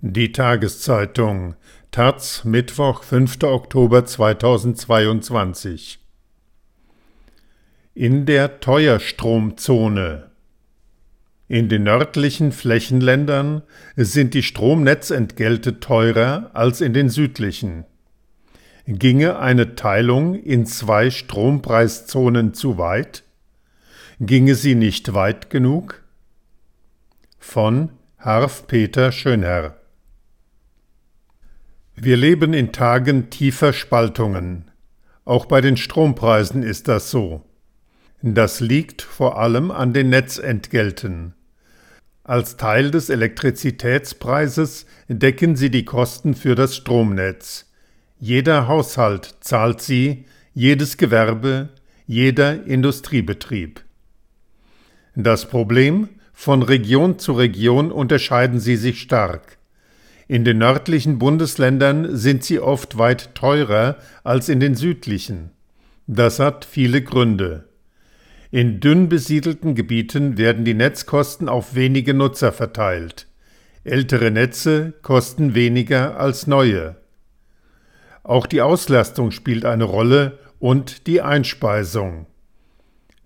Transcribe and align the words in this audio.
Die 0.00 0.30
Tageszeitung 0.30 1.56
Taz 1.90 2.44
Mittwoch, 2.44 3.02
5. 3.02 3.42
Oktober 3.42 4.04
2022 4.04 5.98
In 7.94 8.24
der 8.24 8.60
Teuerstromzone 8.60 10.30
In 11.48 11.68
den 11.68 11.82
nördlichen 11.82 12.52
Flächenländern 12.52 13.62
sind 13.96 14.34
die 14.34 14.44
Stromnetzentgelte 14.44 15.80
teurer 15.80 16.52
als 16.54 16.80
in 16.80 16.92
den 16.92 17.08
südlichen. 17.08 17.84
Ginge 18.86 19.40
eine 19.40 19.74
Teilung 19.74 20.36
in 20.36 20.64
zwei 20.64 21.10
Strompreiszonen 21.10 22.54
zu 22.54 22.78
weit? 22.78 23.24
Ginge 24.20 24.54
sie 24.54 24.76
nicht 24.76 25.12
weit 25.12 25.50
genug? 25.50 26.04
Von 27.40 27.90
Harf 28.18 28.68
Peter 28.68 29.10
Schönherr 29.10 29.77
wir 32.04 32.16
leben 32.16 32.54
in 32.54 32.72
Tagen 32.72 33.30
tiefer 33.30 33.72
Spaltungen. 33.72 34.70
Auch 35.24 35.46
bei 35.46 35.60
den 35.60 35.76
Strompreisen 35.76 36.62
ist 36.62 36.86
das 36.86 37.10
so. 37.10 37.42
Das 38.22 38.60
liegt 38.60 39.02
vor 39.02 39.38
allem 39.38 39.70
an 39.70 39.92
den 39.92 40.08
Netzentgelten. 40.08 41.34
Als 42.24 42.56
Teil 42.56 42.90
des 42.90 43.10
Elektrizitätspreises 43.10 44.86
decken 45.08 45.56
sie 45.56 45.70
die 45.70 45.84
Kosten 45.84 46.34
für 46.34 46.54
das 46.54 46.76
Stromnetz. 46.76 47.70
Jeder 48.20 48.68
Haushalt 48.68 49.36
zahlt 49.40 49.80
sie, 49.80 50.24
jedes 50.54 50.96
Gewerbe, 50.98 51.70
jeder 52.06 52.64
Industriebetrieb. 52.64 53.84
Das 55.14 55.48
Problem? 55.48 56.08
Von 56.32 56.62
Region 56.62 57.18
zu 57.18 57.32
Region 57.32 57.90
unterscheiden 57.90 58.60
sie 58.60 58.76
sich 58.76 59.00
stark. 59.00 59.57
In 60.28 60.44
den 60.44 60.58
nördlichen 60.58 61.18
Bundesländern 61.18 62.14
sind 62.14 62.44
sie 62.44 62.60
oft 62.60 62.98
weit 62.98 63.34
teurer 63.34 63.96
als 64.24 64.50
in 64.50 64.60
den 64.60 64.74
südlichen. 64.74 65.50
Das 66.06 66.38
hat 66.38 66.66
viele 66.66 67.02
Gründe. 67.02 67.64
In 68.50 68.78
dünn 68.80 69.08
besiedelten 69.08 69.74
Gebieten 69.74 70.36
werden 70.36 70.66
die 70.66 70.74
Netzkosten 70.74 71.48
auf 71.48 71.74
wenige 71.74 72.12
Nutzer 72.12 72.52
verteilt. 72.52 73.26
Ältere 73.84 74.30
Netze 74.30 74.92
kosten 75.00 75.54
weniger 75.54 76.20
als 76.20 76.46
neue. 76.46 76.96
Auch 78.22 78.46
die 78.46 78.60
Auslastung 78.60 79.30
spielt 79.30 79.64
eine 79.64 79.84
Rolle 79.84 80.38
und 80.58 81.06
die 81.06 81.22
Einspeisung. 81.22 82.26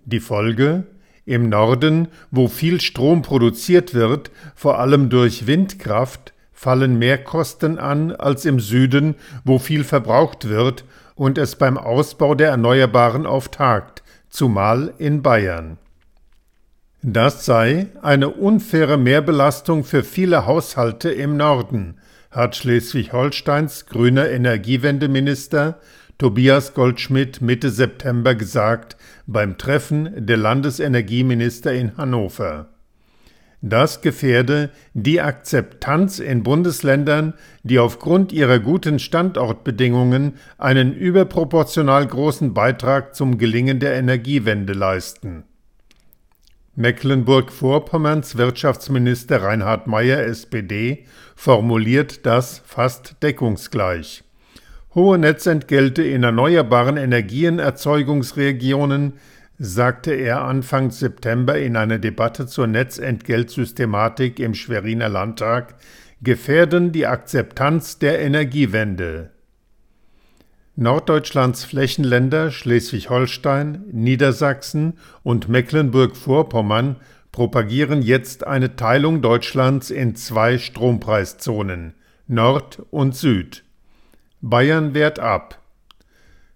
Die 0.05 0.21
Folge? 0.21 0.85
Im 1.25 1.49
Norden, 1.49 2.07
wo 2.31 2.47
viel 2.47 2.79
Strom 2.79 3.21
produziert 3.21 3.93
wird, 3.93 4.31
vor 4.55 4.79
allem 4.79 5.09
durch 5.09 5.47
Windkraft, 5.47 6.32
fallen 6.53 6.97
mehr 6.97 7.17
Kosten 7.23 7.77
an 7.77 8.11
als 8.11 8.45
im 8.45 8.59
Süden, 8.59 9.15
wo 9.43 9.59
viel 9.59 9.83
verbraucht 9.83 10.47
wird 10.47 10.85
und 11.15 11.37
es 11.37 11.55
beim 11.55 11.77
Ausbau 11.77 12.35
der 12.35 12.49
Erneuerbaren 12.49 13.25
auftagt, 13.25 14.03
zumal 14.29 14.93
in 14.97 15.21
Bayern. 15.21 15.77
Das 17.01 17.45
sei 17.45 17.87
eine 18.01 18.29
unfaire 18.29 18.97
Mehrbelastung 18.97 19.83
für 19.83 20.03
viele 20.03 20.45
Haushalte 20.45 21.11
im 21.11 21.35
Norden, 21.35 21.97
hat 22.31 22.55
Schleswig-Holsteins 22.55 23.87
grüner 23.87 24.29
Energiewendeminister 24.29 25.79
Tobias 26.17 26.73
Goldschmidt 26.73 27.41
Mitte 27.41 27.69
September 27.69 28.35
gesagt 28.35 28.95
beim 29.27 29.57
Treffen 29.57 30.25
der 30.25 30.37
Landesenergieminister 30.37 31.73
in 31.73 31.97
Hannover. 31.97 32.72
Das 33.65 34.01
gefährde 34.01 34.71
die 34.93 35.21
Akzeptanz 35.21 36.19
in 36.19 36.43
Bundesländern, 36.43 37.33
die 37.63 37.79
aufgrund 37.79 38.33
ihrer 38.33 38.59
guten 38.59 38.99
Standortbedingungen 38.99 40.33
einen 40.57 40.93
überproportional 40.93 42.05
großen 42.05 42.53
Beitrag 42.53 43.15
zum 43.15 43.37
Gelingen 43.37 43.79
der 43.79 43.93
Energiewende 43.93 44.73
leisten. 44.73 45.45
Mecklenburg-Vorpommerns 46.75 48.35
Wirtschaftsminister 48.35 49.41
Reinhard 49.41 49.87
Mayer 49.87 50.25
SPD 50.25 51.05
formuliert 51.33 52.25
das 52.25 52.61
fast 52.65 53.23
deckungsgleich. 53.23 54.25
Hohe 54.93 55.17
Netzentgelte 55.17 56.03
in 56.03 56.23
erneuerbaren 56.23 56.97
Energienerzeugungsregionen 56.97 59.13
sagte 59.57 60.13
er 60.13 60.43
Anfang 60.43 60.91
September 60.91 61.57
in 61.59 61.75
einer 61.75 61.99
Debatte 61.99 62.47
zur 62.47 62.67
Netzentgeltsystematik 62.67 64.39
im 64.39 64.53
Schweriner 64.53 65.09
Landtag, 65.09 65.75
gefährden 66.21 66.91
die 66.91 67.05
Akzeptanz 67.05 67.99
der 67.99 68.19
Energiewende. 68.19 69.31
Norddeutschlands 70.75 71.65
Flächenländer 71.65 72.49
Schleswig-Holstein, 72.49 73.83
Niedersachsen 73.91 74.97
und 75.21 75.47
Mecklenburg-Vorpommern 75.47 76.95
propagieren 77.31 78.01
jetzt 78.01 78.47
eine 78.47 78.75
Teilung 78.75 79.21
Deutschlands 79.21 79.91
in 79.91 80.15
zwei 80.15 80.57
Strompreiszonen 80.57 81.93
Nord 82.27 82.81
und 82.89 83.15
Süd. 83.15 83.63
Bayern 84.41 84.93
wehrt 84.93 85.19
ab. 85.19 85.62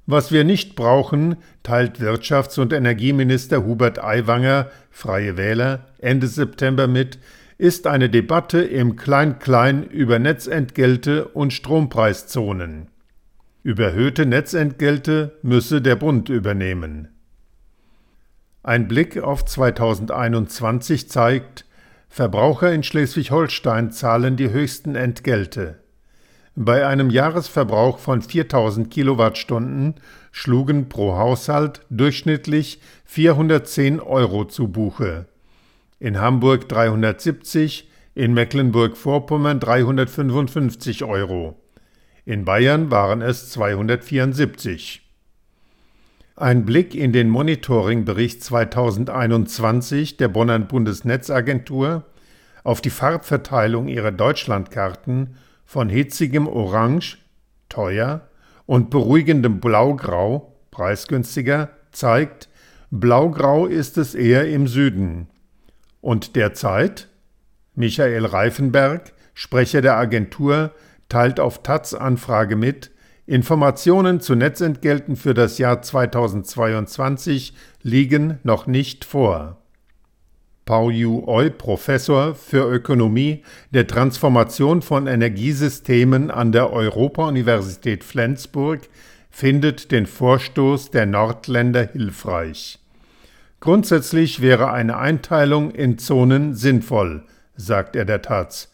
Was 0.09 0.31
wir 0.31 0.45
nicht 0.45 0.77
brauchen, 0.77 1.35
teilt 1.63 1.99
Wirtschafts- 1.99 2.59
und 2.59 2.71
Energieminister 2.71 3.65
Hubert 3.65 4.01
Aiwanger, 4.01 4.71
Freie 4.89 5.35
Wähler, 5.35 5.87
Ende 5.99 6.27
September 6.27 6.87
mit, 6.87 7.19
ist 7.57 7.87
eine 7.87 8.09
Debatte 8.09 8.61
im 8.61 8.95
Klein-Klein 8.95 9.83
über 9.83 10.17
Netzentgelte 10.17 11.27
und 11.27 11.51
Strompreiszonen. 11.51 12.87
Überhöhte 13.63 14.25
Netzentgelte 14.25 15.37
müsse 15.41 15.81
der 15.81 15.97
Bund 15.97 16.29
übernehmen. 16.29 17.09
Ein 18.63 18.87
Blick 18.87 19.21
auf 19.21 19.43
2021 19.43 21.09
zeigt, 21.09 21.65
Verbraucher 22.07 22.71
in 22.71 22.83
Schleswig-Holstein 22.83 23.91
zahlen 23.91 24.37
die 24.37 24.51
höchsten 24.51 24.95
Entgelte. 24.95 25.79
Bei 26.59 26.87
einem 26.87 27.11
Jahresverbrauch 27.11 27.99
von 27.99 28.23
4000 28.23 28.89
Kilowattstunden 28.89 29.93
schlugen 30.31 30.89
pro 30.89 31.15
Haushalt 31.15 31.81
durchschnittlich 31.91 32.81
410 33.05 33.99
Euro 33.99 34.43
zu 34.43 34.67
Buche. 34.67 35.27
In 35.99 36.19
Hamburg 36.19 36.67
370, 36.67 37.87
in 38.15 38.33
Mecklenburg-Vorpommern 38.33 39.59
355 39.59 41.03
Euro. 41.03 41.61
In 42.25 42.43
Bayern 42.43 42.89
waren 42.89 43.21
es 43.21 43.51
274. 43.51 45.07
Ein 46.37 46.65
Blick 46.65 46.95
in 46.95 47.13
den 47.13 47.29
Monitoringbericht 47.29 48.43
2021 48.43 50.17
der 50.17 50.29
Bonner 50.29 50.57
Bundesnetzagentur 50.57 52.03
auf 52.63 52.81
die 52.81 52.89
Farbverteilung 52.89 53.87
ihrer 53.87 54.11
Deutschlandkarten 54.11 55.35
von 55.67 55.89
hitzigem 55.89 56.47
Orange, 56.47 57.17
teuer, 57.69 58.21
und 58.65 58.89
beruhigendem 58.89 59.59
Blaugrau, 59.59 60.55
preisgünstiger, 60.71 61.69
zeigt, 61.91 62.49
Blaugrau 62.89 63.67
ist 63.67 63.97
es 63.97 64.15
eher 64.15 64.49
im 64.49 64.67
Süden. 64.67 65.27
Und 66.01 66.35
derzeit? 66.35 67.09
Michael 67.75 68.25
Reifenberg, 68.25 69.13
Sprecher 69.33 69.81
der 69.81 69.97
Agentur, 69.97 70.71
teilt 71.09 71.39
auf 71.39 71.61
Taz 71.63 71.93
Anfrage 71.93 72.55
mit, 72.55 72.91
Informationen 73.25 74.21
zu 74.21 74.35
Netzentgelten 74.35 75.17
für 75.17 75.33
das 75.33 75.57
Jahr 75.57 75.81
2022 75.81 77.53
liegen 77.83 78.39
noch 78.43 78.67
nicht 78.67 79.03
vor. 79.03 79.61
Pao 80.67 80.91
Yu 80.91 81.23
Oi, 81.25 81.49
Professor 81.49 82.35
für 82.35 82.69
Ökonomie 82.69 83.41
der 83.71 83.87
Transformation 83.87 84.81
von 84.81 85.07
Energiesystemen 85.07 86.29
an 86.29 86.51
der 86.51 86.73
Europa-Universität 86.73 88.03
Flensburg, 88.03 88.81
findet 89.31 89.93
den 89.93 90.05
Vorstoß 90.05 90.91
der 90.91 91.05
Nordländer 91.05 91.87
hilfreich. 91.87 92.79
Grundsätzlich 93.61 94.41
wäre 94.41 94.71
eine 94.71 94.97
Einteilung 94.97 95.71
in 95.71 95.97
Zonen 95.97 96.53
sinnvoll, 96.53 97.23
sagt 97.55 97.95
er 97.95 98.03
der 98.03 98.21
Taz, 98.21 98.69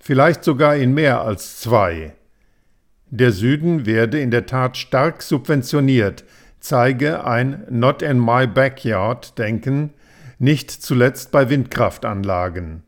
vielleicht 0.00 0.42
sogar 0.42 0.74
in 0.74 0.92
mehr 0.92 1.20
als 1.20 1.60
zwei. 1.60 2.14
Der 3.10 3.30
Süden 3.30 3.86
werde 3.86 4.20
in 4.20 4.32
der 4.32 4.46
Tat 4.46 4.76
stark 4.76 5.22
subventioniert, 5.22 6.24
zeige 6.58 7.24
ein 7.24 7.64
Not 7.70 8.02
in 8.02 8.18
my 8.18 8.48
backyard 8.48 9.38
Denken, 9.38 9.94
nicht 10.38 10.70
zuletzt 10.70 11.32
bei 11.32 11.50
Windkraftanlagen. 11.50 12.82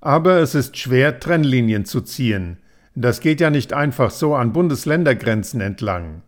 Aber 0.00 0.38
es 0.38 0.54
ist 0.54 0.76
schwer, 0.76 1.18
Trennlinien 1.18 1.84
zu 1.84 2.00
ziehen. 2.00 2.58
Das 2.94 3.20
geht 3.20 3.40
ja 3.40 3.50
nicht 3.50 3.72
einfach 3.72 4.10
so 4.10 4.34
an 4.34 4.52
Bundesländergrenzen 4.52 5.60
entlang. 5.60 6.22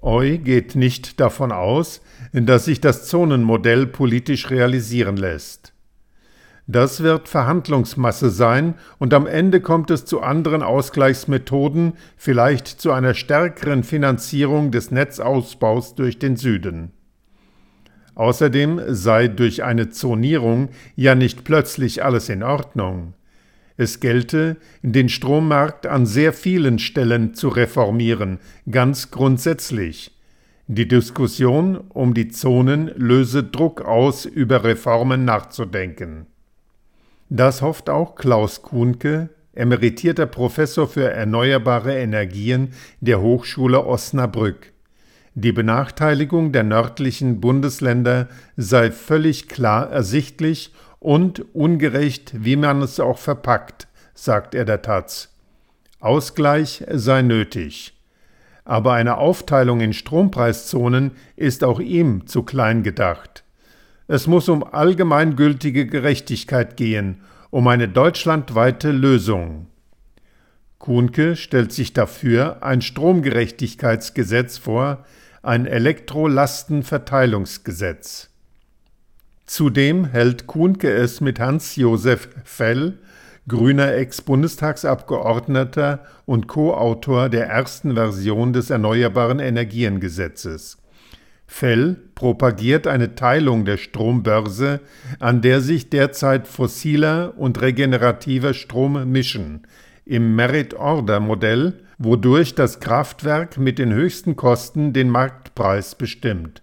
Eu 0.00 0.38
geht 0.38 0.74
nicht 0.76 1.20
davon 1.20 1.52
aus, 1.52 2.00
dass 2.32 2.66
sich 2.66 2.80
das 2.80 3.06
Zonenmodell 3.06 3.86
politisch 3.86 4.50
realisieren 4.50 5.16
lässt. 5.16 5.72
Das 6.68 7.02
wird 7.02 7.28
Verhandlungsmasse 7.28 8.30
sein 8.30 8.74
und 8.98 9.14
am 9.14 9.26
Ende 9.26 9.60
kommt 9.60 9.90
es 9.90 10.04
zu 10.04 10.20
anderen 10.20 10.62
Ausgleichsmethoden, 10.62 11.92
vielleicht 12.16 12.66
zu 12.66 12.90
einer 12.92 13.14
stärkeren 13.14 13.84
Finanzierung 13.84 14.72
des 14.72 14.90
Netzausbaus 14.90 15.94
durch 15.94 16.18
den 16.18 16.36
Süden. 16.36 16.92
Außerdem 18.16 18.80
sei 18.88 19.28
durch 19.28 19.62
eine 19.62 19.90
Zonierung 19.90 20.70
ja 20.96 21.14
nicht 21.14 21.44
plötzlich 21.44 22.02
alles 22.02 22.28
in 22.30 22.42
Ordnung. 22.42 23.12
Es 23.76 24.00
gelte, 24.00 24.56
den 24.82 25.10
Strommarkt 25.10 25.86
an 25.86 26.06
sehr 26.06 26.32
vielen 26.32 26.78
Stellen 26.78 27.34
zu 27.34 27.48
reformieren, 27.48 28.38
ganz 28.70 29.10
grundsätzlich. 29.10 30.12
Die 30.66 30.88
Diskussion 30.88 31.76
um 31.76 32.14
die 32.14 32.28
Zonen 32.28 32.90
löse 32.96 33.44
Druck 33.44 33.82
aus, 33.82 34.24
über 34.24 34.64
Reformen 34.64 35.26
nachzudenken. 35.26 36.24
Das 37.28 37.60
hofft 37.60 37.90
auch 37.90 38.14
Klaus 38.14 38.62
Kuhnke, 38.62 39.28
emeritierter 39.52 40.26
Professor 40.26 40.88
für 40.88 41.10
erneuerbare 41.10 41.98
Energien 41.98 42.72
der 43.00 43.20
Hochschule 43.20 43.84
Osnabrück. 43.84 44.72
Die 45.38 45.52
Benachteiligung 45.52 46.52
der 46.52 46.62
nördlichen 46.62 47.42
Bundesländer 47.42 48.26
sei 48.56 48.90
völlig 48.90 49.48
klar 49.48 49.90
ersichtlich 49.90 50.72
und 50.98 51.54
ungerecht, 51.54 52.32
wie 52.38 52.56
man 52.56 52.80
es 52.80 52.98
auch 53.00 53.18
verpackt, 53.18 53.86
sagt 54.14 54.54
er 54.54 54.64
der 54.64 54.80
Taz. 54.80 55.28
Ausgleich 56.00 56.86
sei 56.90 57.20
nötig. 57.20 57.92
Aber 58.64 58.94
eine 58.94 59.18
Aufteilung 59.18 59.82
in 59.82 59.92
Strompreiszonen 59.92 61.10
ist 61.36 61.64
auch 61.64 61.80
ihm 61.80 62.26
zu 62.26 62.42
klein 62.42 62.82
gedacht. 62.82 63.44
Es 64.08 64.26
muss 64.26 64.48
um 64.48 64.64
allgemeingültige 64.64 65.86
Gerechtigkeit 65.86 66.78
gehen, 66.78 67.20
um 67.50 67.68
eine 67.68 67.88
deutschlandweite 67.88 68.90
Lösung. 68.90 69.66
Kuhnke 70.78 71.36
stellt 71.36 71.72
sich 71.72 71.92
dafür 71.92 72.62
ein 72.62 72.80
Stromgerechtigkeitsgesetz 72.80 74.56
vor, 74.56 75.04
ein 75.46 75.66
Elektrolastenverteilungsgesetz. 75.66 78.30
Zudem 79.46 80.04
hält 80.06 80.46
Kuhnke 80.48 80.90
es 80.90 81.20
mit 81.20 81.38
Hans-Josef 81.38 82.30
Fell, 82.44 82.98
grüner 83.46 83.94
Ex-Bundestagsabgeordneter 83.94 86.04
und 86.24 86.48
Co-Autor 86.48 87.28
der 87.28 87.46
ersten 87.46 87.94
Version 87.94 88.52
des 88.52 88.70
Erneuerbaren 88.70 89.38
Energiengesetzes. 89.38 90.78
Fell 91.46 91.96
propagiert 92.16 92.88
eine 92.88 93.14
Teilung 93.14 93.64
der 93.64 93.76
Strombörse, 93.76 94.80
an 95.20 95.42
der 95.42 95.60
sich 95.60 95.90
derzeit 95.90 96.48
fossiler 96.48 97.34
und 97.36 97.60
regenerativer 97.60 98.52
Strom 98.52 99.12
mischen, 99.12 99.64
im 100.04 100.34
Merit-Order-Modell, 100.34 101.85
wodurch 101.98 102.54
das 102.54 102.80
Kraftwerk 102.80 103.58
mit 103.58 103.78
den 103.78 103.92
höchsten 103.92 104.36
Kosten 104.36 104.92
den 104.92 105.10
Marktpreis 105.10 105.94
bestimmt. 105.94 106.62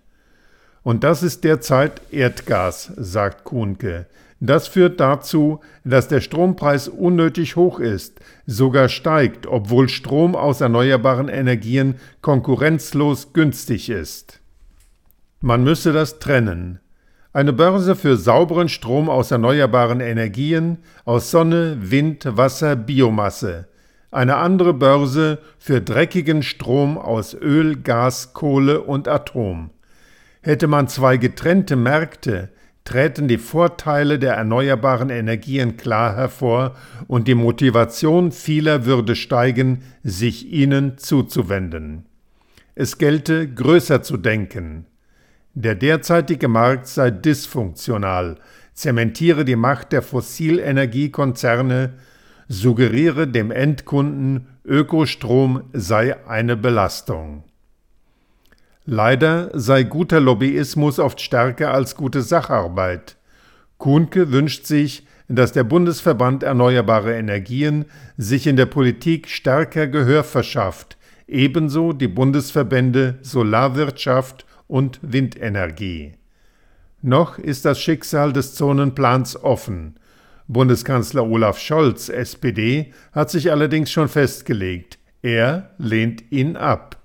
Und 0.84 1.04
das 1.04 1.24
ist 1.24 1.44
derzeit 1.44 2.02
Erdgas, 2.12 2.92
sagt 2.98 3.44
Kuhnke. 3.46 4.06
Das 4.40 4.68
führt 4.68 5.00
dazu, 5.00 5.62
dass 5.86 6.10
der 6.10 6.20
Strompreis 6.20 6.90
unnötig 6.90 7.56
hoch 7.56 7.80
ist, 7.80 8.20
sogar 8.46 8.90
steigt, 8.90 9.48
obwohl 9.48 9.88
Strom 9.88 10.36
aus 10.36 10.60
erneuerbaren 10.60 11.30
Energien 11.30 11.96
konkurrenzlos 12.22 13.32
günstig 13.32 13.90
ist. 13.90 14.42
Man 15.40 15.64
müsse 15.64 15.94
das 15.94 16.20
trennen. 16.20 16.80
Eine 17.32 17.54
Börse 17.54 17.96
für 17.96 18.18
sauberen 18.18 18.68
Strom 18.68 19.10
aus 19.10 19.32
erneuerbaren 19.32 20.02
Energien, 20.02 20.80
aus 21.06 21.32
Sonne, 21.32 21.78
Wind, 21.80 22.28
Wasser, 22.38 22.76
Biomasse. 22.76 23.70
Eine 24.14 24.36
andere 24.36 24.76
Börse 24.76 25.40
für 25.58 25.82
dreckigen 25.82 26.44
Strom 26.44 27.00
aus 27.00 27.34
Öl, 27.34 27.78
Gas, 27.82 28.34
Kohle 28.34 28.82
und 28.82 29.08
Atom. 29.08 29.72
Hätte 30.44 30.68
man 30.68 30.88
zwei 30.88 31.18
getrennte 31.18 31.76
Märkte, 31.76 32.50
träten 32.84 33.28
die 33.28 33.40
Vorteile 33.40 34.20
der 34.20 34.36
erneuerbaren 34.36 35.10
Energien 35.10 35.78
klar 35.78 36.16
hervor 36.16 36.76
und 37.08 37.28
die 37.28 37.34
Motivation 37.34 38.32
vieler 38.32 38.86
würde 38.86 39.16
steigen, 39.16 39.82
sich 40.04 40.46
ihnen 40.48 41.00
zuzuwenden. 41.00 42.06
Es 42.76 43.00
gelte, 43.00 43.52
größer 43.52 44.04
zu 44.04 44.18
denken. 44.18 44.86
Der 45.56 45.74
derzeitige 45.74 46.50
Markt 46.50 46.86
sei 46.86 47.10
dysfunktional, 47.10 48.38
zementiere 48.76 49.44
die 49.44 49.56
Macht 49.56 49.92
der 49.92 50.04
Fossilenergiekonzerne, 50.04 51.94
suggeriere 52.54 53.28
dem 53.28 53.52
Endkunden, 53.52 54.48
Ökostrom 54.66 55.64
sei 55.74 56.16
eine 56.28 56.56
Belastung. 56.56 57.44
Leider 58.86 59.50
sei 59.54 59.84
guter 59.84 60.20
Lobbyismus 60.20 61.00
oft 61.00 61.20
stärker 61.22 61.74
als 61.74 61.96
gute 61.96 62.22
Sacharbeit. 62.22 63.18
Kuhnke 63.78 64.32
wünscht 64.32 64.66
sich, 64.66 65.06
dass 65.28 65.52
der 65.54 65.64
Bundesverband 65.64 66.44
Erneuerbare 66.44 67.16
Energien 67.16 67.86
sich 68.18 68.46
in 68.46 68.56
der 68.56 68.66
Politik 68.66 69.30
stärker 69.30 69.88
Gehör 69.88 70.24
verschafft, 70.24 70.98
ebenso 71.28 71.94
die 71.94 72.08
Bundesverbände 72.08 73.20
Solarwirtschaft 73.22 74.46
und 74.68 75.00
Windenergie. 75.02 76.14
Noch 77.02 77.38
ist 77.38 77.66
das 77.66 77.82
Schicksal 77.82 78.32
des 78.32 78.56
Zonenplans 78.56 79.42
offen. 79.42 79.96
Bundeskanzler 80.54 81.26
Olaf 81.28 81.60
Scholz, 81.60 82.10
SPD, 82.10 82.94
hat 83.12 83.30
sich 83.30 83.52
allerdings 83.52 83.92
schon 83.92 84.08
festgelegt. 84.08 85.00
Er 85.22 85.72
lehnt 85.78 86.32
ihn 86.32 86.56
ab. 86.56 87.03